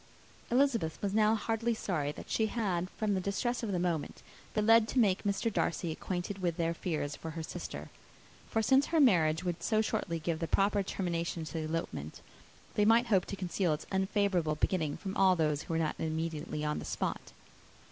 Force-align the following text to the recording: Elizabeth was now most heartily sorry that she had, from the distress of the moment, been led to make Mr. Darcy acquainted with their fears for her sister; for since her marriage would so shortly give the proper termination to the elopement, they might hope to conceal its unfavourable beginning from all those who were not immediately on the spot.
Elizabeth 0.49 0.99
was 0.99 1.13
now 1.13 1.33
most 1.33 1.41
heartily 1.43 1.75
sorry 1.75 2.11
that 2.11 2.27
she 2.27 2.47
had, 2.47 2.89
from 2.89 3.13
the 3.13 3.21
distress 3.21 3.61
of 3.61 3.71
the 3.71 3.77
moment, 3.77 4.23
been 4.55 4.65
led 4.65 4.87
to 4.87 4.97
make 4.97 5.21
Mr. 5.23 5.53
Darcy 5.53 5.91
acquainted 5.91 6.39
with 6.39 6.57
their 6.57 6.73
fears 6.73 7.15
for 7.15 7.29
her 7.29 7.43
sister; 7.43 7.91
for 8.49 8.63
since 8.63 8.87
her 8.87 8.99
marriage 8.99 9.43
would 9.43 9.61
so 9.61 9.79
shortly 9.79 10.17
give 10.17 10.39
the 10.39 10.47
proper 10.47 10.81
termination 10.81 11.43
to 11.43 11.53
the 11.53 11.65
elopement, 11.65 12.21
they 12.73 12.83
might 12.83 13.05
hope 13.13 13.25
to 13.25 13.35
conceal 13.35 13.73
its 13.73 13.85
unfavourable 13.91 14.55
beginning 14.55 14.97
from 14.97 15.15
all 15.15 15.35
those 15.35 15.61
who 15.61 15.73
were 15.75 15.77
not 15.79 15.93
immediately 15.99 16.65
on 16.65 16.79
the 16.79 16.85
spot. 16.85 17.31